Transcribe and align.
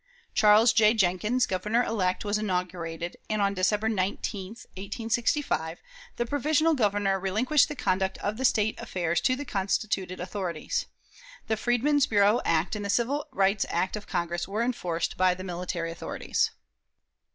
Charles 0.33 0.73
J. 0.73 0.95
Jenkins, 0.95 1.45
Governor 1.45 1.83
elect, 1.83 2.25
was 2.25 2.39
inaugurated, 2.39 3.17
and 3.29 3.39
on 3.39 3.53
December 3.53 3.87
19, 3.87 4.47
1865, 4.75 5.79
the 6.15 6.25
provisional 6.25 6.73
Governor 6.73 7.19
relinquished 7.19 7.67
the 7.67 7.75
conduct 7.75 8.17
of 8.17 8.37
the 8.37 8.43
State 8.43 8.79
affairs 8.79 9.21
to 9.21 9.35
the 9.35 9.45
constituted 9.45 10.19
authorities. 10.19 10.87
The 11.45 11.55
Freedmen's 11.55 12.07
Bureau 12.07 12.41
Act 12.45 12.75
and 12.75 12.83
the 12.83 12.89
Civil 12.89 13.27
Rights 13.31 13.63
Act 13.69 13.95
of 13.95 14.07
Congress 14.07 14.47
were 14.47 14.63
enforced 14.63 15.17
by 15.17 15.35
the 15.35 15.43
military 15.43 15.91
authorities. 15.91 16.49